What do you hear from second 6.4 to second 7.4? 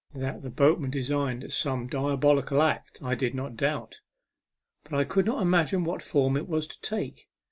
was to take.